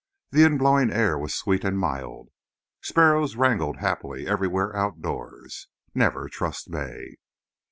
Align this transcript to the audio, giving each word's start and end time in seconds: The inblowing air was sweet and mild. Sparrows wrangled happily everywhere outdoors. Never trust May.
The 0.31 0.41
inblowing 0.43 0.91
air 0.91 1.15
was 1.15 1.35
sweet 1.35 1.63
and 1.63 1.77
mild. 1.77 2.29
Sparrows 2.81 3.35
wrangled 3.35 3.77
happily 3.77 4.25
everywhere 4.27 4.75
outdoors. 4.75 5.67
Never 5.93 6.27
trust 6.27 6.71
May. 6.71 7.17